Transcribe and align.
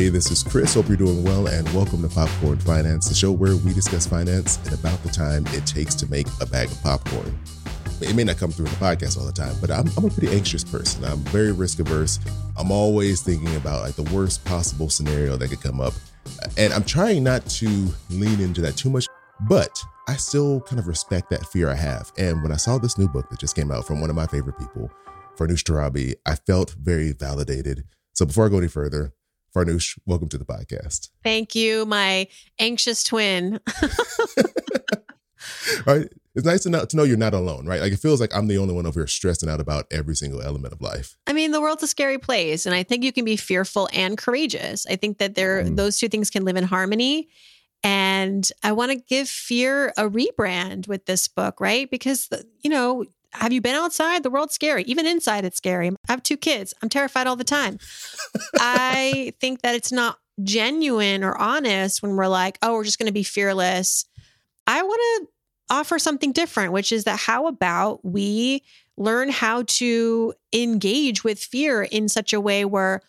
Hey, 0.00 0.08
this 0.08 0.30
is 0.30 0.42
Chris. 0.42 0.72
Hope 0.72 0.88
you're 0.88 0.96
doing 0.96 1.22
well, 1.22 1.46
and 1.46 1.68
welcome 1.74 2.00
to 2.00 2.08
Popcorn 2.08 2.58
Finance, 2.60 3.06
the 3.06 3.14
show 3.14 3.30
where 3.30 3.54
we 3.56 3.74
discuss 3.74 4.06
finance 4.06 4.56
and 4.64 4.72
about 4.72 4.98
the 5.02 5.10
time 5.10 5.44
it 5.48 5.66
takes 5.66 5.94
to 5.96 6.10
make 6.10 6.26
a 6.40 6.46
bag 6.46 6.70
of 6.70 6.82
popcorn. 6.82 7.38
It 8.00 8.16
may 8.16 8.24
not 8.24 8.38
come 8.38 8.50
through 8.50 8.64
in 8.64 8.70
the 8.70 8.78
podcast 8.78 9.18
all 9.18 9.26
the 9.26 9.32
time, 9.32 9.54
but 9.60 9.70
I'm, 9.70 9.84
I'm 9.98 10.06
a 10.06 10.08
pretty 10.08 10.34
anxious 10.34 10.64
person. 10.64 11.04
I'm 11.04 11.18
very 11.24 11.52
risk 11.52 11.80
averse. 11.80 12.18
I'm 12.56 12.72
always 12.72 13.20
thinking 13.20 13.54
about 13.56 13.82
like 13.82 13.94
the 13.94 14.10
worst 14.14 14.42
possible 14.46 14.88
scenario 14.88 15.36
that 15.36 15.48
could 15.48 15.60
come 15.60 15.82
up, 15.82 15.92
and 16.56 16.72
I'm 16.72 16.84
trying 16.84 17.22
not 17.22 17.44
to 17.60 17.88
lean 18.08 18.40
into 18.40 18.62
that 18.62 18.78
too 18.78 18.88
much. 18.88 19.04
But 19.50 19.78
I 20.08 20.14
still 20.14 20.62
kind 20.62 20.78
of 20.78 20.88
respect 20.88 21.28
that 21.28 21.44
fear 21.44 21.68
I 21.68 21.74
have. 21.74 22.10
And 22.16 22.42
when 22.42 22.52
I 22.52 22.56
saw 22.56 22.78
this 22.78 22.96
new 22.96 23.06
book 23.06 23.28
that 23.28 23.38
just 23.38 23.54
came 23.54 23.70
out 23.70 23.86
from 23.86 24.00
one 24.00 24.08
of 24.08 24.16
my 24.16 24.26
favorite 24.28 24.58
people, 24.58 24.90
Farnoosh 25.36 25.62
Torabi, 25.62 26.14
I 26.24 26.36
felt 26.36 26.70
very 26.70 27.12
validated. 27.12 27.84
So 28.14 28.24
before 28.24 28.46
I 28.46 28.48
go 28.48 28.56
any 28.56 28.68
further, 28.68 29.12
Farnoosh, 29.54 29.98
welcome 30.06 30.28
to 30.28 30.38
the 30.38 30.44
podcast. 30.44 31.10
Thank 31.24 31.54
you, 31.54 31.84
my 31.84 32.28
anxious 32.58 33.02
twin. 33.02 33.60
All 33.82 33.88
right. 35.86 36.08
It's 36.34 36.46
nice 36.46 36.62
to 36.62 36.70
know, 36.70 36.84
to 36.84 36.96
know 36.96 37.02
you're 37.02 37.16
not 37.16 37.34
alone, 37.34 37.66
right? 37.66 37.80
Like 37.80 37.92
it 37.92 37.98
feels 37.98 38.20
like 38.20 38.34
I'm 38.34 38.46
the 38.46 38.58
only 38.58 38.72
one 38.72 38.86
over 38.86 39.00
here 39.00 39.06
stressing 39.08 39.48
out 39.48 39.60
about 39.60 39.86
every 39.90 40.14
single 40.14 40.40
element 40.40 40.72
of 40.72 40.80
life. 40.80 41.16
I 41.26 41.32
mean, 41.32 41.50
the 41.50 41.60
world's 41.60 41.82
a 41.82 41.88
scary 41.88 42.18
place, 42.18 42.66
and 42.66 42.74
I 42.74 42.84
think 42.84 43.02
you 43.02 43.12
can 43.12 43.24
be 43.24 43.36
fearful 43.36 43.88
and 43.92 44.16
courageous. 44.16 44.86
I 44.86 44.96
think 44.96 45.18
that 45.18 45.34
there 45.34 45.64
mm. 45.64 45.74
those 45.74 45.98
two 45.98 46.08
things 46.08 46.30
can 46.30 46.44
live 46.44 46.56
in 46.56 46.64
harmony. 46.64 47.28
And 47.82 48.48
I 48.62 48.72
want 48.72 48.92
to 48.92 48.98
give 48.98 49.28
fear 49.28 49.88
a 49.96 50.08
rebrand 50.08 50.86
with 50.86 51.06
this 51.06 51.26
book, 51.28 51.60
right? 51.60 51.90
Because 51.90 52.28
you 52.60 52.70
know, 52.70 53.04
have 53.32 53.52
you 53.52 53.60
been 53.60 53.74
outside? 53.74 54.22
The 54.22 54.30
world's 54.30 54.54
scary. 54.54 54.82
Even 54.84 55.06
inside, 55.06 55.44
it's 55.44 55.56
scary. 55.56 55.88
I 55.88 56.12
have 56.12 56.22
two 56.22 56.36
kids. 56.36 56.74
I'm 56.82 56.88
terrified 56.88 57.26
all 57.26 57.36
the 57.36 57.44
time. 57.44 57.78
I 58.58 59.34
think 59.40 59.62
that 59.62 59.74
it's 59.74 59.92
not 59.92 60.18
genuine 60.42 61.22
or 61.22 61.36
honest 61.36 62.02
when 62.02 62.16
we're 62.16 62.26
like, 62.28 62.58
oh, 62.62 62.74
we're 62.74 62.84
just 62.84 62.98
going 62.98 63.06
to 63.06 63.12
be 63.12 63.22
fearless. 63.22 64.04
I 64.66 64.82
want 64.82 65.00
to 65.00 65.28
offer 65.70 65.98
something 65.98 66.32
different, 66.32 66.72
which 66.72 66.92
is 66.92 67.04
that 67.04 67.18
how 67.18 67.46
about 67.46 68.04
we 68.04 68.62
learn 68.96 69.30
how 69.30 69.62
to 69.62 70.34
engage 70.52 71.24
with 71.24 71.42
fear 71.42 71.82
in 71.82 72.08
such 72.08 72.32
a 72.32 72.40
way 72.40 72.64
where 72.64 73.00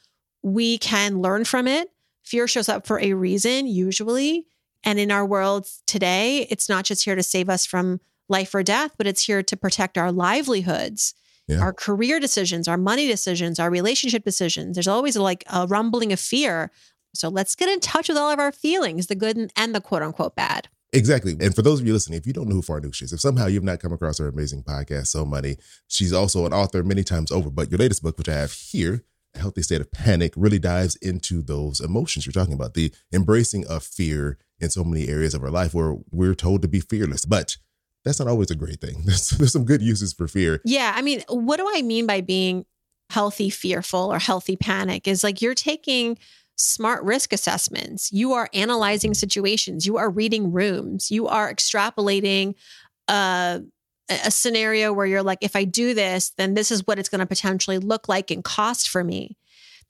we 0.44 0.78
can 0.78 1.22
learn 1.22 1.46
from 1.46 1.68
it? 1.68 1.90
Fear 2.24 2.48
shows 2.48 2.70
up 2.70 2.86
for 2.86 3.00
a 3.00 3.14
reason, 3.14 3.68
usually. 3.68 4.46
And 4.84 5.00
in 5.00 5.12
our 5.12 5.26
world 5.26 5.68
today, 5.86 6.48
it's 6.50 6.70
not 6.70 6.86
just 6.86 7.06
here 7.06 7.16
to 7.16 7.24
save 7.24 7.50
us 7.50 7.66
from 7.66 8.00
life 8.32 8.56
or 8.56 8.64
death, 8.64 8.96
but 8.98 9.06
it's 9.06 9.26
here 9.26 9.44
to 9.44 9.56
protect 9.56 9.98
our 9.98 10.12
livelihoods, 10.12 11.14
yeah. 11.48 11.60
our 11.60 11.74
career 11.74 12.20
decisions, 12.20 12.68
our 12.68 12.78
money 12.78 13.08
decisions, 13.08 13.60
our 13.60 13.70
relationship 13.70 14.24
decisions. 14.24 14.76
There's 14.76 14.88
always 14.88 15.16
like 15.16 15.44
a 15.52 15.68
rumbling 15.68 16.12
of 16.12 16.20
fear. 16.20 16.72
So 17.14 17.30
let's 17.30 17.56
get 17.56 17.70
in 17.70 17.80
touch 17.80 18.08
with 18.08 18.18
all 18.18 18.32
of 18.32 18.40
our 18.40 18.52
feelings, 18.52 19.08
the 19.08 19.16
good 19.16 19.52
and 19.56 19.76
the 19.76 19.82
quote 19.82 20.02
unquote 20.02 20.36
bad. 20.36 20.70
Exactly. 20.94 21.38
And 21.40 21.56
for 21.56 21.62
those 21.62 21.80
of 21.80 21.88
you 21.88 21.94
listening, 21.94 22.20
if 22.20 22.28
you 22.28 22.34
don't 22.34 22.50
know 22.50 22.56
who 22.56 22.62
Farnoosh 22.62 23.02
is, 23.02 23.14
if 23.14 23.22
somehow 23.22 23.48
you've 23.48 23.64
not 23.64 23.80
come 23.80 23.94
across 23.94 24.18
her 24.18 24.28
amazing 24.28 24.64
podcast, 24.64 25.08
So 25.08 25.26
Money, 25.26 25.58
she's 25.88 26.12
also 26.12 26.46
an 26.46 26.54
author 26.54 26.84
many 26.84 27.04
times 27.04 27.32
over. 27.32 27.50
But 27.50 27.72
your 27.72 27.78
latest 27.78 28.04
book, 28.04 28.18
which 28.18 28.28
I 28.28 28.34
have 28.34 28.52
here, 28.52 29.04
A 29.34 29.40
Healthy 29.40 29.62
State 29.62 29.80
of 29.80 29.92
Panic, 29.92 30.34
really 30.36 30.60
dives 30.60 30.98
into 30.98 31.42
those 31.42 31.80
emotions 31.80 32.26
you're 32.26 32.34
talking 32.34 32.54
about, 32.54 32.74
the 32.74 32.94
embracing 33.14 33.66
of 33.68 33.84
fear 33.84 34.38
in 34.60 34.70
so 34.70 34.84
many 34.84 35.08
areas 35.08 35.34
of 35.34 35.44
our 35.44 35.50
life 35.50 35.74
where 35.74 35.96
we're 36.12 36.36
told 36.36 36.62
to 36.62 36.68
be 36.68 36.82
fearless. 36.82 37.24
But 37.24 37.56
that's 38.04 38.20
not 38.20 38.28
always 38.28 38.52
a 38.52 38.56
great 38.56 38.82
thing. 38.82 39.02
There's, 39.06 39.30
there's 39.30 39.54
some 39.54 39.66
good 39.66 39.82
uses 39.82 40.14
for 40.14 40.28
fear. 40.28 40.62
Yeah. 40.66 40.94
I 40.96 41.02
mean, 41.02 41.24
what 41.30 41.58
do 41.58 41.70
I 41.74 41.82
mean 41.82 42.08
by 42.08 42.22
being 42.22 42.66
healthy 43.10 43.50
fearful 43.50 44.12
or 44.12 44.20
healthy 44.20 44.56
panic? 44.56 45.08
Is 45.08 45.24
like 45.24 45.42
you're 45.42 45.56
taking 45.56 46.18
smart 46.56 47.04
risk 47.04 47.34
assessments, 47.34 48.12
you 48.12 48.34
are 48.34 48.50
analyzing 48.54 49.14
situations, 49.14 49.86
you 49.86 49.98
are 49.98 50.10
reading 50.10 50.52
rooms, 50.52 51.10
you 51.10 51.28
are 51.28 51.52
extrapolating 51.52 52.56
uh, 53.08 53.60
a, 54.10 54.14
a 54.26 54.32
scenario 54.32 54.94
where 54.94 55.06
you're 55.06 55.24
like, 55.24 55.40
if 55.42 55.56
I 55.56 55.64
do 55.64 55.94
this, 55.94 56.32
then 56.38 56.54
this 56.54 56.72
is 56.72 56.86
what 56.86 57.00
it's 57.00 57.10
going 57.10 57.20
to 57.20 57.26
potentially 57.26 57.80
look 57.80 58.08
like 58.08 58.32
and 58.32 58.44
cost 58.44 58.90
for 58.90 59.04
me. 59.04 59.38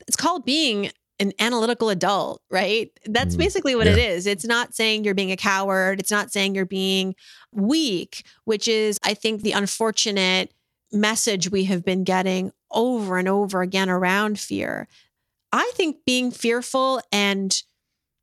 It's 0.08 0.16
called 0.16 0.46
being 0.46 0.92
an 1.22 1.34
analytical 1.38 1.90
adult, 1.90 2.42
right? 2.50 2.92
That's 3.06 3.36
mm, 3.36 3.38
basically 3.38 3.76
what 3.76 3.86
yeah. 3.86 3.94
it 3.94 4.00
is. 4.00 4.26
It's 4.26 4.46
not 4.46 4.74
saying 4.74 5.04
you're 5.04 5.14
being 5.14 5.32
a 5.32 5.38
coward. 5.38 6.00
It's 6.00 6.10
not 6.10 6.32
saying 6.32 6.56
you're 6.56 6.66
being 6.66 7.16
weak, 7.54 8.26
which 8.46 8.68
is, 8.68 9.00
I 9.04 9.14
think, 9.14 9.44
the 9.44 9.52
unfortunate 9.52 10.52
message 10.92 11.52
we 11.52 11.66
have 11.66 11.86
been 11.86 12.04
getting 12.04 12.52
over 12.72 13.20
and 13.20 13.30
over 13.30 13.62
again 13.62 13.90
around 13.90 14.40
fear. 14.40 14.88
I 15.54 15.72
think 15.76 15.98
being 16.08 16.32
fearful 16.32 17.02
and 17.12 17.56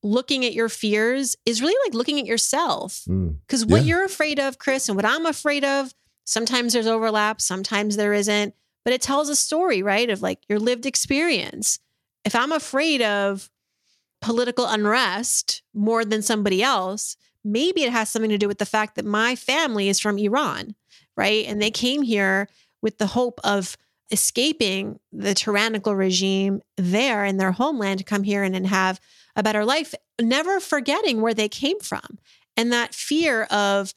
looking 0.02 0.44
at 0.44 0.54
your 0.54 0.68
fears 0.68 1.36
is 1.46 1.62
really 1.62 1.76
like 1.86 1.94
looking 1.94 2.18
at 2.18 2.26
yourself. 2.26 3.04
Because 3.06 3.64
mm. 3.64 3.70
what 3.70 3.82
yeah. 3.82 3.86
you're 3.86 4.04
afraid 4.04 4.40
of, 4.40 4.58
Chris, 4.58 4.88
and 4.88 4.96
what 4.96 5.04
I'm 5.04 5.24
afraid 5.24 5.64
of, 5.64 5.94
sometimes 6.24 6.72
there's 6.72 6.86
overlap, 6.88 7.40
sometimes 7.40 7.96
there 7.96 8.12
isn't, 8.12 8.54
but 8.84 8.92
it 8.92 9.02
tells 9.02 9.28
a 9.28 9.36
story, 9.36 9.84
right? 9.84 10.10
Of 10.10 10.20
like 10.20 10.40
your 10.48 10.58
lived 10.58 10.84
experience 10.84 11.78
if 12.24 12.34
I'm 12.34 12.52
afraid 12.52 13.02
of 13.02 13.50
political 14.20 14.66
unrest 14.66 15.62
more 15.74 16.04
than 16.04 16.22
somebody 16.22 16.62
else, 16.62 17.16
maybe 17.44 17.82
it 17.82 17.92
has 17.92 18.08
something 18.08 18.30
to 18.30 18.38
do 18.38 18.48
with 18.48 18.58
the 18.58 18.66
fact 18.66 18.96
that 18.96 19.04
my 19.04 19.36
family 19.36 19.88
is 19.88 20.00
from 20.00 20.18
Iran, 20.18 20.74
right? 21.16 21.46
And 21.46 21.62
they 21.62 21.70
came 21.70 22.02
here 22.02 22.48
with 22.82 22.98
the 22.98 23.06
hope 23.06 23.40
of 23.44 23.76
escaping 24.10 24.98
the 25.12 25.34
tyrannical 25.34 25.94
regime 25.94 26.62
there 26.76 27.24
in 27.24 27.36
their 27.36 27.52
homeland 27.52 27.98
to 27.98 28.04
come 28.04 28.22
here 28.22 28.42
and, 28.42 28.56
and 28.56 28.66
have 28.66 29.00
a 29.36 29.42
better 29.42 29.64
life, 29.64 29.94
never 30.20 30.60
forgetting 30.60 31.20
where 31.20 31.34
they 31.34 31.48
came 31.48 31.78
from. 31.80 32.18
And 32.56 32.72
that 32.72 32.94
fear 32.94 33.44
of, 33.44 33.94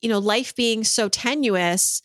you 0.00 0.08
know, 0.08 0.18
life 0.18 0.56
being 0.56 0.84
so 0.84 1.08
tenuous 1.08 2.02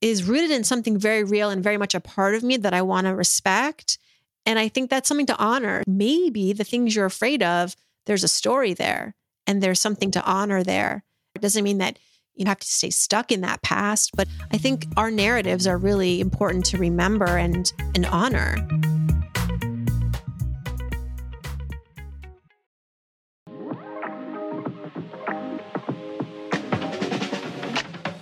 is 0.00 0.24
rooted 0.24 0.50
in 0.50 0.62
something 0.62 0.98
very 0.98 1.24
real 1.24 1.50
and 1.50 1.62
very 1.62 1.76
much 1.76 1.94
a 1.94 2.00
part 2.00 2.34
of 2.34 2.42
me 2.42 2.56
that 2.58 2.74
I 2.74 2.82
want 2.82 3.06
to 3.06 3.14
respect 3.14 3.98
and 4.48 4.58
I 4.58 4.68
think 4.68 4.88
that's 4.88 5.06
something 5.06 5.26
to 5.26 5.36
honor. 5.36 5.82
Maybe 5.86 6.54
the 6.54 6.64
things 6.64 6.96
you're 6.96 7.04
afraid 7.04 7.42
of, 7.42 7.76
there's 8.06 8.24
a 8.24 8.28
story 8.28 8.72
there 8.72 9.14
and 9.46 9.62
there's 9.62 9.78
something 9.78 10.10
to 10.12 10.24
honor 10.24 10.64
there. 10.64 11.04
It 11.34 11.42
doesn't 11.42 11.62
mean 11.62 11.76
that 11.78 11.98
you 12.34 12.46
have 12.46 12.58
to 12.58 12.66
stay 12.66 12.88
stuck 12.88 13.30
in 13.30 13.42
that 13.42 13.60
past, 13.60 14.12
but 14.16 14.26
I 14.50 14.56
think 14.56 14.86
our 14.96 15.10
narratives 15.10 15.66
are 15.66 15.76
really 15.76 16.18
important 16.18 16.64
to 16.66 16.78
remember 16.78 17.26
and 17.26 17.70
and 17.94 18.06
honor. 18.06 18.56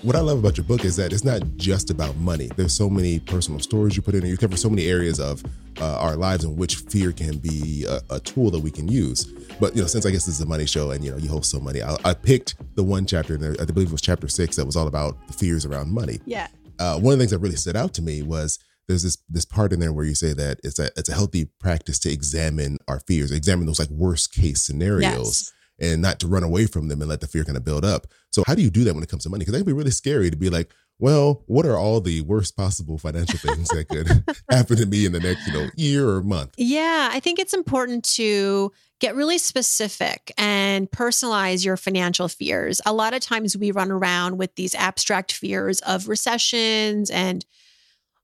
what 0.02 0.14
I 0.14 0.20
love 0.20 0.38
about 0.38 0.56
your 0.56 0.62
book 0.62 0.84
is 0.84 0.94
that 0.96 1.12
it's 1.12 1.24
not 1.24 1.42
just 1.56 1.90
about 1.90 2.14
money. 2.18 2.48
There's 2.54 2.72
so 2.72 2.88
many 2.88 3.18
personal 3.18 3.58
stories 3.58 3.96
you 3.96 4.02
put 4.02 4.14
in, 4.14 4.20
and 4.20 4.30
you 4.30 4.36
cover 4.36 4.56
so 4.56 4.70
many 4.70 4.86
areas 4.86 5.18
of 5.18 5.42
uh, 5.80 5.98
our 5.98 6.16
lives 6.16 6.44
in 6.44 6.56
which 6.56 6.76
fear 6.76 7.12
can 7.12 7.38
be 7.38 7.84
a, 7.88 8.00
a, 8.10 8.20
tool 8.20 8.50
that 8.50 8.60
we 8.60 8.70
can 8.70 8.88
use. 8.88 9.24
But 9.60 9.74
you 9.74 9.82
know, 9.82 9.86
since 9.86 10.06
I 10.06 10.10
guess 10.10 10.26
this 10.26 10.36
is 10.36 10.40
a 10.40 10.46
money 10.46 10.66
show, 10.66 10.90
and 10.90 11.04
you 11.04 11.10
know, 11.10 11.18
you 11.18 11.28
host 11.28 11.50
so 11.50 11.60
money, 11.60 11.82
I, 11.82 11.96
I 12.04 12.14
picked 12.14 12.56
the 12.76 12.82
one 12.82 13.06
chapter, 13.06 13.34
in 13.34 13.40
there, 13.40 13.54
I 13.60 13.64
believe 13.64 13.88
it 13.88 13.92
was 13.92 14.00
chapter 14.00 14.28
six, 14.28 14.56
that 14.56 14.64
was 14.64 14.76
all 14.76 14.88
about 14.88 15.16
the 15.26 15.32
fears 15.32 15.64
around 15.66 15.92
money. 15.92 16.20
Yeah. 16.24 16.48
Uh, 16.78 16.98
one 16.98 17.14
of 17.14 17.18
the 17.18 17.22
things 17.22 17.30
that 17.30 17.38
really 17.38 17.56
stood 17.56 17.76
out 17.76 17.94
to 17.94 18.02
me 18.02 18.22
was 18.22 18.58
there's 18.88 19.02
this 19.02 19.18
this 19.28 19.44
part 19.44 19.72
in 19.72 19.80
there 19.80 19.92
where 19.92 20.04
you 20.04 20.14
say 20.14 20.32
that 20.32 20.60
it's 20.62 20.78
a 20.78 20.90
it's 20.96 21.08
a 21.08 21.14
healthy 21.14 21.48
practice 21.58 21.98
to 22.00 22.12
examine 22.12 22.78
our 22.88 23.00
fears, 23.00 23.32
examine 23.32 23.66
those 23.66 23.78
like 23.78 23.90
worst 23.90 24.32
case 24.32 24.62
scenarios. 24.62 25.02
Yes 25.12 25.52
and 25.78 26.00
not 26.00 26.18
to 26.20 26.26
run 26.26 26.42
away 26.42 26.66
from 26.66 26.88
them 26.88 27.00
and 27.00 27.08
let 27.08 27.20
the 27.20 27.26
fear 27.26 27.44
kind 27.44 27.56
of 27.56 27.64
build 27.64 27.84
up. 27.84 28.06
So 28.30 28.42
how 28.46 28.54
do 28.54 28.62
you 28.62 28.70
do 28.70 28.84
that 28.84 28.94
when 28.94 29.02
it 29.02 29.08
comes 29.08 29.24
to 29.24 29.30
money? 29.30 29.40
Because 29.40 29.52
that 29.52 29.58
can 29.58 29.66
be 29.66 29.72
really 29.72 29.90
scary 29.90 30.30
to 30.30 30.36
be 30.36 30.50
like, 30.50 30.70
well, 30.98 31.42
what 31.46 31.66
are 31.66 31.76
all 31.76 32.00
the 32.00 32.22
worst 32.22 32.56
possible 32.56 32.96
financial 32.96 33.38
things 33.38 33.68
that 33.68 33.88
could 33.88 34.08
happen 34.50 34.76
to 34.76 34.86
me 34.86 35.04
in 35.04 35.12
the 35.12 35.20
next, 35.20 35.46
you 35.46 35.52
know, 35.52 35.68
year 35.76 36.08
or 36.08 36.22
month? 36.22 36.54
Yeah, 36.56 37.10
I 37.12 37.20
think 37.20 37.38
it's 37.38 37.52
important 37.52 38.04
to 38.14 38.72
get 38.98 39.14
really 39.14 39.36
specific 39.36 40.32
and 40.38 40.90
personalize 40.90 41.64
your 41.64 41.76
financial 41.76 42.28
fears. 42.28 42.80
A 42.86 42.94
lot 42.94 43.12
of 43.12 43.20
times 43.20 43.56
we 43.56 43.70
run 43.70 43.90
around 43.90 44.38
with 44.38 44.54
these 44.54 44.74
abstract 44.74 45.32
fears 45.32 45.80
of 45.80 46.08
recessions 46.08 47.10
and 47.10 47.44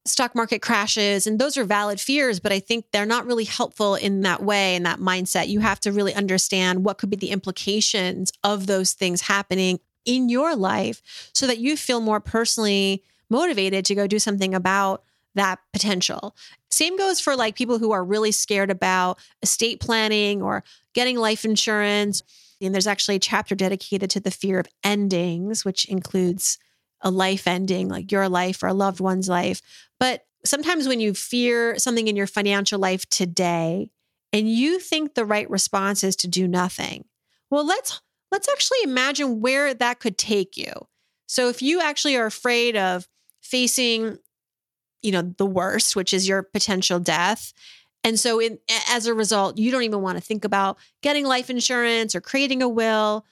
stock 0.05 0.35
market 0.35 0.61
crashes 0.61 1.29
and 1.29 1.39
those 1.39 1.57
are 1.57 1.63
valid 1.63 2.01
fears 2.01 2.41
but 2.41 2.51
i 2.51 2.59
think 2.59 2.85
they're 2.91 3.07
not 3.07 3.25
really 3.25 3.45
helpful 3.45 3.95
in 3.95 4.23
that 4.23 4.43
way 4.43 4.75
in 4.75 4.83
that 4.83 4.99
mindset 4.99 5.47
you 5.47 5.61
have 5.61 5.79
to 5.79 5.93
really 5.93 6.13
understand 6.13 6.85
what 6.85 6.99
could 6.99 7.09
be 7.09 7.17
the 7.17 7.31
implications 7.31 8.33
of 8.43 8.67
those 8.67 8.95
things 8.95 9.21
happening 9.21 9.79
in 10.05 10.29
your 10.29 10.57
life 10.57 11.31
so 11.33 11.47
that 11.47 11.59
you 11.59 11.77
feel 11.77 12.01
more 12.01 12.21
personally 12.21 13.03
motivated 13.31 13.85
to 13.87 13.95
go 13.95 14.07
do 14.07 14.19
something 14.19 14.55
about 14.55 15.05
that 15.35 15.59
potential. 15.73 16.37
Same 16.71 16.97
goes 16.97 17.21
for 17.21 17.37
like 17.37 17.55
people 17.55 17.79
who 17.79 17.93
are 17.93 18.05
really 18.05 18.33
scared 18.33 18.71
about 18.71 19.19
estate 19.43 19.81
planning 19.81 20.43
or 20.43 20.65
getting 20.95 21.17
life 21.17 21.45
insurance. 21.45 22.23
And 22.61 22.75
there's 22.75 22.87
actually 22.87 23.17
a 23.17 23.21
chapter 23.21 23.55
dedicated 23.55 24.11
to 24.11 24.21
the 24.21 24.31
fear 24.31 24.59
of 24.59 24.69
endings, 24.85 25.65
which 25.65 25.85
includes 25.87 26.59
a 27.01 27.11
life 27.11 27.47
ending, 27.47 27.89
like 27.89 28.13
your 28.13 28.29
life 28.29 28.63
or 28.63 28.69
a 28.69 28.75
loved 28.75 29.01
one's 29.01 29.29
life. 29.29 29.61
But 29.99 30.25
sometimes 30.45 30.87
when 30.87 31.01
you 31.01 31.15
fear 31.15 31.79
something 31.79 32.09
in 32.09 32.17
your 32.17 32.27
financial 32.27 32.79
life 32.79 33.09
today, 33.09 33.91
and 34.33 34.51
you 34.51 34.79
think 34.79 35.15
the 35.15 35.27
right 35.27 35.49
response 35.51 36.03
is 36.03 36.17
to 36.17 36.29
do 36.29 36.49
nothing. 36.49 37.05
Well, 37.51 37.67
let's 37.67 38.01
let's 38.33 38.49
actually 38.49 38.79
imagine 38.83 39.41
where 39.41 39.73
that 39.75 40.01
could 40.01 40.19
take 40.19 40.57
you. 40.57 40.73
So 41.27 41.49
if 41.49 41.63
you 41.63 41.81
actually 41.81 42.17
are 42.17 42.27
afraid 42.27 42.77
of 42.77 43.07
facing 43.41 44.19
you 45.03 45.13
know 45.13 45.23
the 45.37 45.47
worst, 45.47 45.95
which 45.95 46.13
is 46.13 46.29
your 46.29 46.43
potential 46.43 46.99
death, 46.99 47.53
and 48.03 48.19
so 48.19 48.41
in 48.41 48.59
as 48.91 49.07
a 49.07 49.15
result, 49.15 49.59
you 49.59 49.71
don't 49.71 49.83
even 49.85 50.03
want 50.03 50.19
to 50.19 50.25
think 50.25 50.45
about 50.45 50.79
getting 51.03 51.25
life 51.25 51.51
insurance 51.51 52.15
or 52.15 52.21
creating 52.21 52.63
a 52.63 52.69
will. 52.69 53.25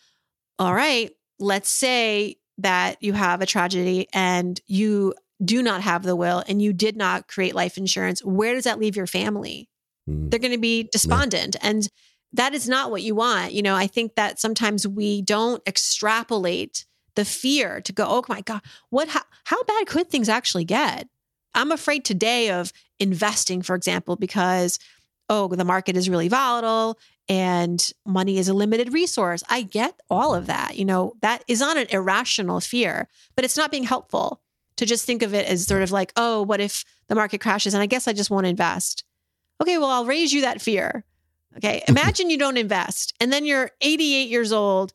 All 0.58 0.74
right, 0.74 1.10
let's 1.40 1.70
say 1.70 2.36
that 2.58 3.02
you 3.02 3.14
have 3.14 3.40
a 3.40 3.46
tragedy 3.46 4.08
and 4.12 4.60
you 4.66 5.14
do 5.42 5.62
not 5.62 5.80
have 5.80 6.02
the 6.02 6.16
will 6.16 6.42
and 6.46 6.60
you 6.60 6.72
did 6.72 6.96
not 6.96 7.26
create 7.26 7.54
life 7.54 7.78
insurance, 7.78 8.22
where 8.24 8.54
does 8.54 8.64
that 8.64 8.78
leave 8.78 8.96
your 8.96 9.06
family? 9.06 9.68
Mm. 10.08 10.30
They're 10.30 10.40
going 10.40 10.52
to 10.52 10.58
be 10.58 10.88
despondent. 10.92 11.56
Yeah. 11.60 11.70
And 11.70 11.88
that 12.32 12.54
is 12.54 12.68
not 12.68 12.90
what 12.90 13.02
you 13.02 13.14
want. 13.14 13.52
You 13.52 13.62
know, 13.62 13.74
I 13.74 13.86
think 13.86 14.14
that 14.14 14.38
sometimes 14.38 14.86
we 14.86 15.22
don't 15.22 15.62
extrapolate 15.66 16.86
the 17.16 17.24
fear 17.24 17.80
to 17.82 17.92
go, 17.92 18.06
oh 18.08 18.24
my 18.28 18.40
God, 18.42 18.62
what, 18.90 19.08
how, 19.08 19.22
how 19.44 19.62
bad 19.64 19.86
could 19.86 20.08
things 20.08 20.28
actually 20.28 20.64
get? 20.64 21.08
I'm 21.54 21.72
afraid 21.72 22.04
today 22.04 22.50
of 22.50 22.72
investing, 22.98 23.62
for 23.62 23.74
example, 23.74 24.16
because, 24.16 24.78
oh, 25.28 25.48
the 25.48 25.64
market 25.64 25.96
is 25.96 26.08
really 26.08 26.28
volatile 26.28 26.98
and 27.28 27.92
money 28.06 28.38
is 28.38 28.48
a 28.48 28.54
limited 28.54 28.92
resource. 28.92 29.42
I 29.48 29.62
get 29.62 29.98
all 30.08 30.34
of 30.34 30.46
that. 30.46 30.76
You 30.76 30.84
know, 30.84 31.14
that 31.22 31.44
is 31.48 31.60
not 31.60 31.76
an 31.76 31.88
irrational 31.90 32.60
fear, 32.60 33.08
but 33.34 33.44
it's 33.44 33.56
not 33.56 33.70
being 33.70 33.84
helpful 33.84 34.40
to 34.76 34.86
just 34.86 35.04
think 35.04 35.22
of 35.22 35.34
it 35.34 35.46
as 35.46 35.66
sort 35.66 35.82
of 35.82 35.90
like, 35.90 36.12
oh, 36.16 36.42
what 36.42 36.60
if 36.60 36.84
the 37.08 37.14
market 37.14 37.40
crashes 37.40 37.74
and 37.74 37.82
I 37.82 37.86
guess 37.86 38.08
I 38.08 38.12
just 38.12 38.30
won't 38.30 38.46
invest? 38.46 39.04
Okay, 39.60 39.78
well, 39.78 39.90
I'll 39.90 40.06
raise 40.06 40.32
you 40.32 40.40
that 40.42 40.62
fear. 40.62 41.04
Okay, 41.56 41.82
imagine 41.88 42.30
you 42.30 42.38
don't 42.38 42.56
invest 42.56 43.12
and 43.20 43.32
then 43.32 43.44
you're 43.44 43.70
88 43.80 44.28
years 44.28 44.52
old, 44.52 44.92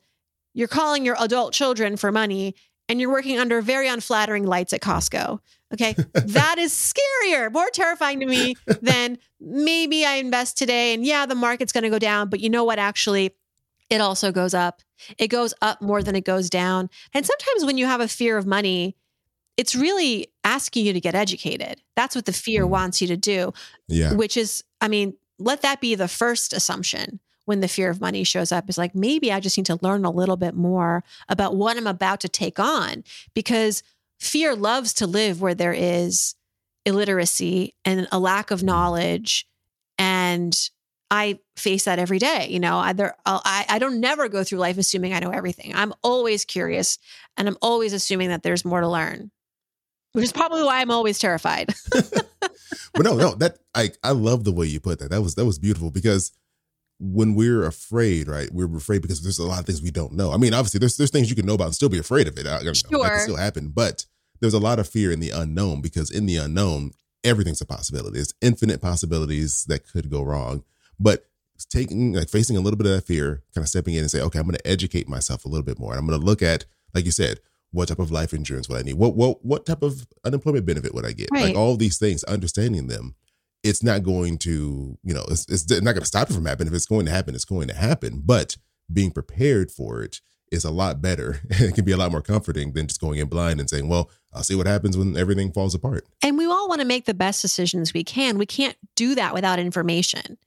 you're 0.54 0.68
calling 0.68 1.04
your 1.04 1.16
adult 1.20 1.52
children 1.52 1.96
for 1.96 2.10
money 2.10 2.54
and 2.88 3.00
you're 3.00 3.10
working 3.10 3.38
under 3.38 3.60
very 3.60 3.88
unflattering 3.88 4.46
lights 4.46 4.72
at 4.72 4.80
Costco. 4.80 5.40
Okay, 5.74 5.92
that 6.14 6.58
is 6.58 6.72
scarier, 6.72 7.52
more 7.52 7.68
terrifying 7.72 8.20
to 8.20 8.26
me 8.26 8.54
than 8.80 9.18
maybe 9.40 10.06
I 10.06 10.14
invest 10.14 10.56
today 10.56 10.94
and 10.94 11.04
yeah, 11.04 11.26
the 11.26 11.34
market's 11.34 11.72
going 11.72 11.84
to 11.84 11.90
go 11.90 11.98
down, 11.98 12.30
but 12.30 12.40
you 12.40 12.48
know 12.48 12.64
what? 12.64 12.78
Actually, 12.78 13.34
it 13.90 14.00
also 14.00 14.32
goes 14.32 14.54
up. 14.54 14.82
It 15.18 15.28
goes 15.28 15.54
up 15.60 15.82
more 15.82 16.02
than 16.02 16.16
it 16.16 16.24
goes 16.24 16.48
down. 16.48 16.88
And 17.12 17.26
sometimes 17.26 17.64
when 17.64 17.78
you 17.78 17.86
have 17.86 18.00
a 18.00 18.08
fear 18.08 18.36
of 18.38 18.46
money, 18.46 18.96
it's 19.56 19.74
really 19.74 20.28
asking 20.44 20.86
you 20.86 20.92
to 20.92 21.00
get 21.00 21.14
educated. 21.14 21.82
That's 21.94 22.14
what 22.14 22.26
the 22.26 22.32
fear 22.32 22.64
mm. 22.64 22.70
wants 22.70 23.00
you 23.00 23.08
to 23.08 23.16
do. 23.16 23.52
Yeah. 23.88 24.14
Which 24.14 24.36
is, 24.36 24.64
I 24.80 24.88
mean, 24.88 25.14
let 25.38 25.62
that 25.62 25.80
be 25.80 25.94
the 25.94 26.08
first 26.08 26.52
assumption 26.52 27.20
when 27.44 27.60
the 27.60 27.68
fear 27.68 27.90
of 27.90 28.00
money 28.00 28.24
shows 28.24 28.50
up 28.50 28.68
is 28.68 28.76
like, 28.76 28.94
maybe 28.94 29.32
I 29.32 29.40
just 29.40 29.56
need 29.56 29.66
to 29.66 29.78
learn 29.80 30.04
a 30.04 30.10
little 30.10 30.36
bit 30.36 30.54
more 30.54 31.04
about 31.28 31.56
what 31.56 31.76
I'm 31.76 31.86
about 31.86 32.20
to 32.20 32.28
take 32.28 32.58
on 32.58 33.04
because 33.34 33.82
fear 34.18 34.54
loves 34.54 34.92
to 34.94 35.06
live 35.06 35.40
where 35.40 35.54
there 35.54 35.72
is 35.72 36.34
illiteracy 36.84 37.74
and 37.84 38.08
a 38.10 38.18
lack 38.18 38.50
of 38.50 38.62
knowledge. 38.62 39.46
And 39.98 40.54
I 41.10 41.38
face 41.56 41.84
that 41.84 42.00
every 42.00 42.18
day. 42.18 42.48
You 42.50 42.58
know, 42.58 42.78
either 42.78 43.14
I, 43.24 43.64
I 43.68 43.78
don't 43.78 44.00
never 44.00 44.28
go 44.28 44.42
through 44.42 44.58
life 44.58 44.76
assuming 44.76 45.12
I 45.12 45.20
know 45.20 45.30
everything. 45.30 45.72
I'm 45.74 45.94
always 46.02 46.44
curious 46.44 46.98
and 47.36 47.46
I'm 47.46 47.56
always 47.62 47.92
assuming 47.92 48.30
that 48.30 48.42
there's 48.42 48.64
more 48.64 48.80
to 48.80 48.88
learn 48.88 49.30
which 50.16 50.24
is 50.24 50.32
probably 50.32 50.62
why 50.62 50.80
I'm 50.80 50.90
always 50.90 51.18
terrified. 51.18 51.74
but 52.94 53.02
no, 53.02 53.16
no, 53.16 53.34
that 53.36 53.58
I 53.74 53.90
I 54.02 54.10
love 54.10 54.44
the 54.44 54.52
way 54.52 54.66
you 54.66 54.80
put 54.80 54.98
that. 54.98 55.10
That 55.10 55.22
was 55.22 55.34
that 55.34 55.44
was 55.44 55.58
beautiful 55.58 55.90
because 55.90 56.32
when 56.98 57.34
we're 57.34 57.64
afraid, 57.64 58.26
right? 58.28 58.50
We're 58.50 58.74
afraid 58.76 59.02
because 59.02 59.22
there's 59.22 59.38
a 59.38 59.46
lot 59.46 59.60
of 59.60 59.66
things 59.66 59.82
we 59.82 59.90
don't 59.90 60.14
know. 60.14 60.32
I 60.32 60.36
mean, 60.36 60.54
obviously, 60.54 60.78
there's 60.78 60.96
there's 60.96 61.10
things 61.10 61.28
you 61.28 61.36
can 61.36 61.46
know 61.46 61.54
about 61.54 61.66
and 61.66 61.74
still 61.74 61.88
be 61.88 61.98
afraid 61.98 62.28
of 62.28 62.38
it. 62.38 62.46
I, 62.46 62.60
sure. 62.72 63.02
That 63.02 63.10
can 63.10 63.20
still 63.20 63.36
happen, 63.36 63.68
but 63.68 64.06
there's 64.40 64.54
a 64.54 64.58
lot 64.58 64.78
of 64.78 64.88
fear 64.88 65.12
in 65.12 65.20
the 65.20 65.30
unknown 65.30 65.80
because 65.80 66.10
in 66.10 66.26
the 66.26 66.36
unknown, 66.36 66.92
everything's 67.24 67.60
a 67.60 67.66
possibility. 67.66 68.18
It's 68.18 68.34
infinite 68.40 68.80
possibilities 68.80 69.64
that 69.68 69.86
could 69.86 70.10
go 70.10 70.22
wrong, 70.22 70.64
but 70.98 71.26
taking 71.64 72.12
like 72.12 72.28
facing 72.28 72.56
a 72.56 72.60
little 72.60 72.76
bit 72.76 72.86
of 72.86 72.92
that 72.92 73.06
fear, 73.06 73.42
kind 73.54 73.64
of 73.64 73.68
stepping 73.68 73.94
in 73.94 74.00
and 74.00 74.10
say, 74.10 74.20
okay, 74.20 74.38
I'm 74.38 74.46
going 74.46 74.56
to 74.56 74.66
educate 74.66 75.08
myself 75.08 75.44
a 75.44 75.48
little 75.48 75.64
bit 75.64 75.78
more. 75.78 75.92
And 75.92 76.00
I'm 76.00 76.06
going 76.06 76.20
to 76.20 76.24
look 76.24 76.42
at, 76.42 76.66
like 76.94 77.04
you 77.04 77.10
said, 77.10 77.40
what 77.76 77.88
type 77.88 77.98
of 77.98 78.10
life 78.10 78.32
insurance 78.32 78.68
would 78.68 78.78
I 78.78 78.82
need? 78.82 78.94
What 78.94 79.14
what 79.14 79.44
what 79.44 79.66
type 79.66 79.82
of 79.82 80.06
unemployment 80.24 80.64
benefit 80.64 80.94
would 80.94 81.04
I 81.04 81.12
get? 81.12 81.28
Right. 81.30 81.44
Like 81.46 81.56
all 81.56 81.76
these 81.76 81.98
things, 81.98 82.24
understanding 82.24 82.86
them, 82.86 83.14
it's 83.62 83.82
not 83.82 84.02
going 84.02 84.38
to, 84.38 84.96
you 85.02 85.14
know, 85.14 85.24
it's, 85.28 85.46
it's 85.50 85.68
not 85.70 85.92
going 85.92 86.00
to 86.00 86.06
stop 86.06 86.30
it 86.30 86.32
from 86.32 86.46
happening. 86.46 86.68
If 86.68 86.74
it's 86.74 86.86
going 86.86 87.04
to 87.04 87.12
happen, 87.12 87.34
it's 87.34 87.44
going 87.44 87.68
to 87.68 87.74
happen. 87.74 88.22
But 88.24 88.56
being 88.90 89.10
prepared 89.10 89.70
for 89.70 90.02
it 90.02 90.22
is 90.50 90.64
a 90.64 90.70
lot 90.70 91.02
better. 91.02 91.40
it 91.50 91.74
can 91.74 91.84
be 91.84 91.92
a 91.92 91.98
lot 91.98 92.10
more 92.10 92.22
comforting 92.22 92.72
than 92.72 92.86
just 92.86 93.00
going 93.00 93.18
in 93.18 93.28
blind 93.28 93.60
and 93.60 93.68
saying, 93.68 93.88
well, 93.88 94.10
I'll 94.32 94.42
see 94.42 94.54
what 94.54 94.66
happens 94.66 94.96
when 94.96 95.14
everything 95.14 95.52
falls 95.52 95.74
apart. 95.74 96.06
And 96.22 96.38
we 96.38 96.46
all 96.46 96.70
want 96.70 96.80
to 96.80 96.86
make 96.86 97.04
the 97.04 97.12
best 97.12 97.42
decisions 97.42 97.92
we 97.92 98.04
can. 98.04 98.38
We 98.38 98.46
can't 98.46 98.76
do 98.94 99.14
that 99.16 99.34
without 99.34 99.58
information. 99.58 100.38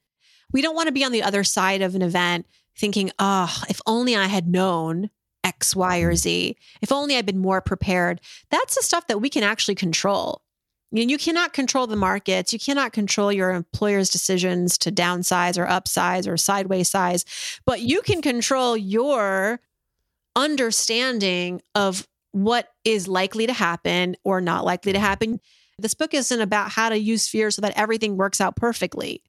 We 0.52 0.62
don't 0.62 0.74
want 0.74 0.88
to 0.88 0.92
be 0.92 1.04
on 1.04 1.12
the 1.12 1.22
other 1.22 1.44
side 1.44 1.80
of 1.80 1.94
an 1.94 2.02
event 2.02 2.46
thinking, 2.76 3.12
oh, 3.20 3.62
if 3.68 3.80
only 3.86 4.16
I 4.16 4.26
had 4.26 4.48
known 4.48 5.10
X, 5.50 5.74
Y, 5.74 5.98
or 5.98 6.14
Z. 6.14 6.56
If 6.80 6.92
only 6.92 7.16
I'd 7.16 7.26
been 7.26 7.38
more 7.38 7.60
prepared. 7.60 8.20
That's 8.50 8.76
the 8.76 8.82
stuff 8.82 9.08
that 9.08 9.20
we 9.20 9.28
can 9.28 9.42
actually 9.42 9.74
control. 9.74 10.42
You, 10.92 11.04
know, 11.04 11.10
you 11.10 11.18
cannot 11.18 11.52
control 11.52 11.88
the 11.88 11.96
markets. 11.96 12.52
You 12.52 12.60
cannot 12.60 12.92
control 12.92 13.32
your 13.32 13.50
employer's 13.50 14.10
decisions 14.10 14.78
to 14.78 14.92
downsize 14.92 15.58
or 15.58 15.66
upsize 15.66 16.28
or 16.28 16.36
sideways 16.36 16.88
size, 16.88 17.24
but 17.66 17.80
you 17.80 18.00
can 18.02 18.22
control 18.22 18.76
your 18.76 19.60
understanding 20.36 21.60
of 21.74 22.06
what 22.30 22.68
is 22.84 23.08
likely 23.08 23.46
to 23.48 23.52
happen 23.52 24.16
or 24.22 24.40
not 24.40 24.64
likely 24.64 24.92
to 24.92 25.00
happen. 25.00 25.40
This 25.78 25.94
book 25.94 26.14
isn't 26.14 26.40
about 26.40 26.70
how 26.70 26.90
to 26.90 26.96
use 26.96 27.26
fear 27.26 27.50
so 27.50 27.62
that 27.62 27.76
everything 27.76 28.16
works 28.16 28.40
out 28.40 28.54
perfectly. 28.54 29.22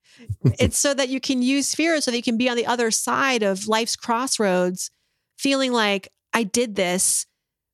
it's 0.60 0.78
so 0.78 0.94
that 0.94 1.10
you 1.10 1.20
can 1.20 1.42
use 1.42 1.74
fear 1.74 2.00
so 2.00 2.12
that 2.12 2.18
you 2.18 2.24
can 2.24 2.38
be 2.38 2.50
on 2.50 2.58
the 2.58 2.66
other 2.66 2.92
side 2.92 3.42
of 3.42 3.68
life's 3.68 3.96
crossroads 3.96 4.92
feeling 5.42 5.72
like 5.72 6.08
I 6.34 6.44
did 6.44 6.76
this 6.76 7.26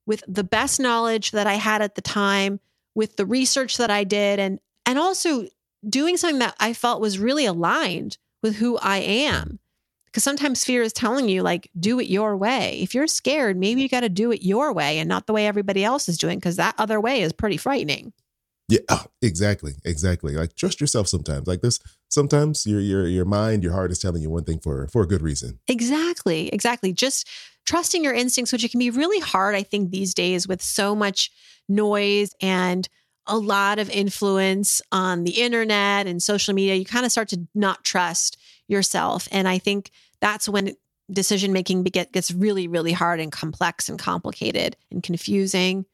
with 0.05 0.23
the 0.27 0.43
best 0.43 0.79
knowledge 0.79 1.31
that 1.31 1.47
I 1.47 1.55
had 1.55 1.81
at 1.81 1.95
the 1.95 2.01
time, 2.01 2.59
with 2.95 3.17
the 3.17 3.25
research 3.25 3.77
that 3.77 3.91
I 3.91 4.03
did, 4.03 4.39
and 4.39 4.59
and 4.85 4.97
also 4.97 5.47
doing 5.87 6.17
something 6.17 6.39
that 6.39 6.55
I 6.59 6.73
felt 6.73 7.01
was 7.01 7.19
really 7.19 7.45
aligned 7.45 8.17
with 8.41 8.55
who 8.55 8.77
I 8.77 8.97
am. 8.97 9.59
Because 10.05 10.23
sometimes 10.23 10.63
fear 10.63 10.81
is 10.81 10.93
telling 10.93 11.29
you, 11.29 11.43
like, 11.43 11.69
do 11.79 11.99
it 11.99 12.07
your 12.07 12.35
way. 12.35 12.79
If 12.81 12.95
you're 12.95 13.05
scared, 13.05 13.57
maybe 13.57 13.81
you 13.81 13.89
got 13.89 13.99
to 13.99 14.09
do 14.09 14.31
it 14.31 14.41
your 14.41 14.73
way 14.73 14.97
and 14.97 15.07
not 15.07 15.27
the 15.27 15.33
way 15.33 15.45
everybody 15.45 15.83
else 15.83 16.09
is 16.09 16.17
doing, 16.17 16.39
because 16.39 16.55
that 16.55 16.75
other 16.77 16.99
way 16.99 17.21
is 17.21 17.33
pretty 17.33 17.57
frightening. 17.57 18.13
Yeah, 18.69 18.79
oh, 18.89 19.05
exactly, 19.21 19.73
exactly. 19.85 20.33
Like 20.33 20.55
trust 20.55 20.81
yourself 20.81 21.07
sometimes. 21.07 21.47
Like 21.47 21.61
this, 21.61 21.79
sometimes 22.09 22.65
your 22.65 22.81
your 22.81 23.07
your 23.07 23.23
mind, 23.25 23.63
your 23.63 23.71
heart 23.71 23.91
is 23.91 23.99
telling 23.99 24.21
you 24.21 24.29
one 24.29 24.43
thing 24.43 24.59
for 24.59 24.87
for 24.89 25.03
a 25.03 25.07
good 25.07 25.21
reason. 25.21 25.59
Exactly, 25.67 26.49
exactly. 26.49 26.91
Just 26.91 27.29
trusting 27.65 28.03
your 28.03 28.13
instincts, 28.13 28.51
which 28.51 28.63
it 28.65 28.71
can 28.71 28.79
be 28.79 28.89
really 28.89 29.19
hard, 29.19 29.55
I 29.55 29.63
think, 29.63 29.91
these 29.91 30.13
days 30.13 30.47
with 30.47 30.61
so 30.61 30.95
much 30.95 31.31
noise 31.69 32.33
and 32.41 32.87
a 33.25 33.37
lot 33.37 33.79
of 33.79 33.89
influence 33.89 34.81
on 34.91 35.23
the 35.23 35.41
internet 35.41 36.07
and 36.07 36.21
social 36.21 36.53
media. 36.53 36.75
You 36.75 36.85
kind 36.85 37.05
of 37.05 37.11
start 37.11 37.29
to 37.29 37.47
not 37.55 37.85
trust 37.85 38.37
yourself, 38.67 39.29
and 39.31 39.47
I 39.47 39.59
think 39.59 39.91
that's 40.19 40.49
when 40.49 40.75
decision 41.09 41.53
making 41.53 41.83
gets 41.83 42.31
really, 42.31 42.67
really 42.67 42.91
hard 42.91 43.21
and 43.21 43.31
complex 43.31 43.87
and 43.87 43.97
complicated 43.97 44.75
and 44.91 45.01
confusing. 45.01 45.85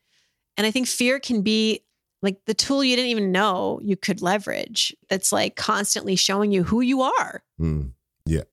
And 0.58 0.66
I 0.66 0.72
think 0.72 0.88
fear 0.88 1.20
can 1.20 1.44
be 1.44 1.82
like 2.24 2.38
the 2.46 2.54
tool 2.54 2.84
you 2.84 2.96
didn't 2.96 3.12
even 3.12 3.32
know 3.32 3.80
you 3.84 3.96
could 3.96 4.22
leverage 4.22 4.96
that's 5.10 5.32
like 5.32 5.56
constantly 5.56 6.16
showing 6.16 6.52
you 6.52 6.64
who 6.64 6.82
you 6.82 7.02
are. 7.02 7.44
Mm, 7.60 7.92
yeah. 8.26 8.44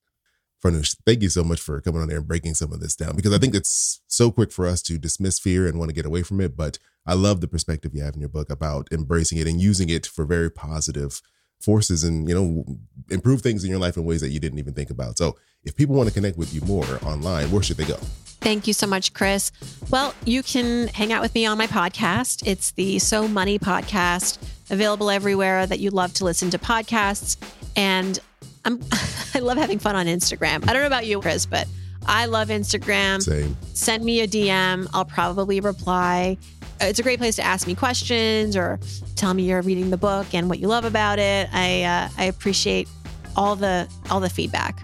Farnoosh, 0.62 0.96
thank 1.06 1.22
you 1.22 1.30
so 1.30 1.42
much 1.42 1.60
for 1.60 1.80
coming 1.80 2.02
on 2.02 2.08
there 2.08 2.18
and 2.18 2.28
breaking 2.28 2.54
some 2.54 2.72
of 2.72 2.80
this 2.80 2.94
down 2.94 3.16
because 3.16 3.32
I 3.32 3.38
think 3.38 3.54
it's 3.54 4.02
so 4.08 4.30
quick 4.30 4.52
for 4.52 4.66
us 4.66 4.82
to 4.82 4.98
dismiss 4.98 5.38
fear 5.38 5.66
and 5.66 5.78
want 5.78 5.88
to 5.88 5.94
get 5.94 6.04
away 6.04 6.22
from 6.22 6.40
it. 6.40 6.54
But 6.54 6.78
I 7.06 7.14
love 7.14 7.40
the 7.40 7.48
perspective 7.48 7.94
you 7.94 8.02
have 8.02 8.14
in 8.14 8.20
your 8.20 8.28
book 8.28 8.50
about 8.50 8.88
embracing 8.92 9.38
it 9.38 9.46
and 9.46 9.60
using 9.60 9.88
it 9.88 10.04
for 10.04 10.26
very 10.26 10.50
positive 10.50 11.22
forces 11.60 12.04
and, 12.04 12.28
you 12.28 12.34
know, 12.34 12.64
improve 13.10 13.42
things 13.42 13.64
in 13.64 13.70
your 13.70 13.78
life 13.78 13.96
in 13.96 14.04
ways 14.04 14.20
that 14.20 14.30
you 14.30 14.40
didn't 14.40 14.58
even 14.58 14.74
think 14.74 14.90
about. 14.90 15.18
So 15.18 15.36
if 15.64 15.76
people 15.76 15.94
want 15.94 16.08
to 16.08 16.14
connect 16.14 16.36
with 16.38 16.54
you 16.54 16.60
more 16.62 16.84
online, 17.04 17.50
where 17.50 17.62
should 17.62 17.76
they 17.76 17.84
go? 17.84 17.98
Thank 18.40 18.66
you 18.66 18.72
so 18.72 18.86
much, 18.86 19.12
Chris. 19.12 19.52
Well, 19.90 20.14
you 20.24 20.42
can 20.42 20.88
hang 20.88 21.12
out 21.12 21.20
with 21.20 21.34
me 21.34 21.44
on 21.44 21.58
my 21.58 21.66
podcast. 21.66 22.46
It's 22.46 22.70
the 22.72 22.98
So 22.98 23.28
Money 23.28 23.58
podcast, 23.58 24.38
available 24.70 25.10
everywhere 25.10 25.66
that 25.66 25.78
you 25.78 25.90
love 25.90 26.14
to 26.14 26.24
listen 26.24 26.48
to 26.50 26.58
podcasts. 26.58 27.36
And 27.76 28.18
I'm 28.64 28.80
I 29.34 29.40
love 29.40 29.58
having 29.58 29.78
fun 29.78 29.94
on 29.94 30.06
Instagram. 30.06 30.66
I 30.68 30.72
don't 30.72 30.82
know 30.82 30.86
about 30.86 31.06
you, 31.06 31.20
Chris, 31.20 31.44
but 31.44 31.68
I 32.06 32.26
love 32.26 32.48
Instagram. 32.48 33.22
Same. 33.22 33.56
Send 33.74 34.04
me 34.04 34.20
a 34.20 34.26
DM. 34.26 34.88
I'll 34.94 35.04
probably 35.04 35.60
reply. 35.60 36.38
It's 36.80 36.98
a 36.98 37.02
great 37.02 37.18
place 37.18 37.36
to 37.36 37.42
ask 37.42 37.66
me 37.66 37.74
questions 37.74 38.56
or 38.56 38.80
tell 39.16 39.34
me 39.34 39.42
you're 39.42 39.62
reading 39.62 39.90
the 39.90 39.96
book 39.96 40.34
and 40.34 40.48
what 40.48 40.58
you 40.58 40.68
love 40.68 40.84
about 40.84 41.18
it. 41.18 41.48
I 41.52 41.82
uh, 41.82 42.08
I 42.16 42.24
appreciate 42.24 42.88
all 43.36 43.56
the 43.56 43.88
all 44.10 44.20
the 44.20 44.30
feedback. 44.30 44.82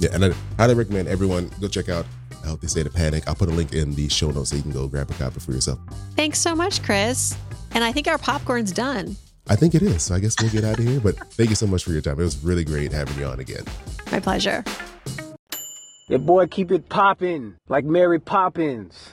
Yeah, 0.00 0.10
and 0.12 0.24
I 0.24 0.30
highly 0.58 0.74
recommend 0.74 1.08
everyone 1.08 1.50
go 1.60 1.68
check 1.68 1.88
out 1.88 2.04
A 2.42 2.46
Healthy 2.46 2.66
State 2.66 2.86
of 2.86 2.94
Panic. 2.94 3.28
I'll 3.28 3.34
put 3.34 3.48
a 3.48 3.52
link 3.52 3.72
in 3.72 3.94
the 3.94 4.08
show 4.08 4.30
notes 4.30 4.50
so 4.50 4.56
you 4.56 4.62
can 4.62 4.72
go 4.72 4.88
grab 4.88 5.10
a 5.10 5.14
copy 5.14 5.40
for 5.40 5.52
yourself. 5.52 5.78
Thanks 6.16 6.38
so 6.38 6.54
much, 6.54 6.82
Chris. 6.82 7.36
And 7.72 7.84
I 7.84 7.92
think 7.92 8.08
our 8.08 8.18
popcorn's 8.18 8.72
done. 8.72 9.16
I 9.48 9.56
think 9.56 9.74
it 9.74 9.82
is. 9.82 10.02
So 10.02 10.14
I 10.14 10.18
guess 10.18 10.34
we'll 10.40 10.50
get 10.50 10.64
out 10.64 10.78
of 10.78 10.84
here. 10.84 11.00
But 11.00 11.16
thank 11.34 11.50
you 11.50 11.56
so 11.56 11.66
much 11.66 11.84
for 11.84 11.92
your 11.92 12.00
time. 12.00 12.18
It 12.18 12.24
was 12.24 12.42
really 12.42 12.64
great 12.64 12.92
having 12.92 13.16
you 13.18 13.26
on 13.26 13.38
again. 13.38 13.64
My 14.10 14.20
pleasure. 14.20 14.64
Your 16.08 16.18
boy 16.18 16.46
keep 16.46 16.70
it 16.70 16.88
popping 16.88 17.56
like 17.68 17.84
Mary 17.84 18.18
Poppins. 18.20 19.12